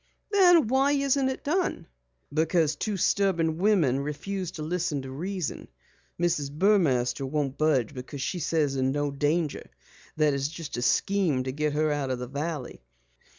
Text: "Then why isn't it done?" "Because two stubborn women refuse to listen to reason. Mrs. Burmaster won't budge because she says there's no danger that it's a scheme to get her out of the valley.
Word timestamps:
"Then 0.31 0.67
why 0.67 0.93
isn't 0.93 1.29
it 1.29 1.43
done?" 1.43 1.85
"Because 2.33 2.75
two 2.75 2.97
stubborn 2.97 3.59
women 3.59 3.99
refuse 3.99 4.49
to 4.53 4.63
listen 4.63 5.03
to 5.03 5.11
reason. 5.11 5.67
Mrs. 6.19 6.49
Burmaster 6.51 7.21
won't 7.23 7.59
budge 7.59 7.93
because 7.93 8.19
she 8.23 8.39
says 8.39 8.73
there's 8.73 8.83
no 8.83 9.11
danger 9.11 9.69
that 10.17 10.33
it's 10.33 10.67
a 10.75 10.81
scheme 10.81 11.43
to 11.43 11.51
get 11.51 11.73
her 11.73 11.91
out 11.91 12.09
of 12.09 12.17
the 12.17 12.25
valley. 12.25 12.81